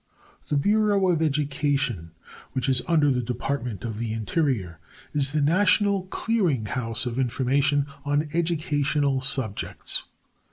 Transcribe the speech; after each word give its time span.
The 0.49 0.57
Bureau 0.57 1.09
of 1.11 1.21
Education, 1.21 2.09
which 2.53 2.67
is 2.67 2.81
under 2.87 3.11
the 3.11 3.21
Department 3.21 3.83
of 3.83 3.99
the 3.99 4.13
Interior, 4.13 4.79
is 5.13 5.31
the 5.31 5.41
national 5.41 6.07
clearing 6.07 6.65
house 6.65 7.05
of 7.05 7.19
information 7.19 7.85
on 8.03 8.27
educational 8.33 9.21
subjects. 9.21 10.05